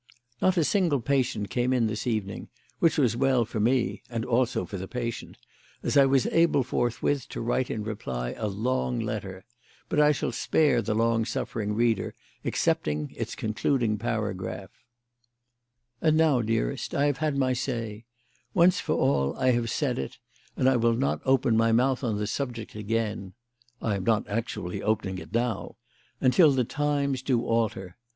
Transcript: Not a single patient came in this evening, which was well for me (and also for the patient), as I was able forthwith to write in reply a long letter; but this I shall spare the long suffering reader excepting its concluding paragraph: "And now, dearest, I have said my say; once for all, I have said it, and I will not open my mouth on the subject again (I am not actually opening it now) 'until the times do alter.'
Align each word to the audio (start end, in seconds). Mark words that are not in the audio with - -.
Not 0.41 0.57
a 0.57 0.63
single 0.63 0.99
patient 0.99 1.51
came 1.51 1.71
in 1.71 1.85
this 1.85 2.07
evening, 2.07 2.49
which 2.79 2.97
was 2.97 3.15
well 3.15 3.45
for 3.45 3.59
me 3.59 4.01
(and 4.09 4.25
also 4.25 4.65
for 4.65 4.75
the 4.77 4.87
patient), 4.87 5.37
as 5.83 5.95
I 5.95 6.07
was 6.07 6.25
able 6.25 6.63
forthwith 6.63 7.29
to 7.29 7.39
write 7.39 7.69
in 7.69 7.83
reply 7.83 8.31
a 8.31 8.47
long 8.47 8.99
letter; 8.99 9.45
but 9.89 9.97
this 9.97 10.03
I 10.05 10.11
shall 10.11 10.31
spare 10.31 10.81
the 10.81 10.95
long 10.95 11.23
suffering 11.23 11.75
reader 11.75 12.15
excepting 12.43 13.13
its 13.15 13.35
concluding 13.35 13.99
paragraph: 13.99 14.71
"And 16.01 16.17
now, 16.17 16.41
dearest, 16.41 16.95
I 16.95 17.05
have 17.05 17.19
said 17.19 17.37
my 17.37 17.53
say; 17.53 18.05
once 18.55 18.79
for 18.79 18.93
all, 18.95 19.37
I 19.37 19.51
have 19.51 19.69
said 19.69 19.99
it, 19.99 20.17
and 20.57 20.67
I 20.67 20.77
will 20.77 20.95
not 20.95 21.21
open 21.25 21.55
my 21.55 21.71
mouth 21.71 22.03
on 22.03 22.17
the 22.17 22.25
subject 22.25 22.73
again 22.73 23.33
(I 23.83 23.97
am 23.97 24.03
not 24.03 24.27
actually 24.27 24.81
opening 24.81 25.19
it 25.19 25.31
now) 25.31 25.75
'until 26.19 26.51
the 26.53 26.63
times 26.63 27.21
do 27.21 27.45
alter.' 27.45 27.97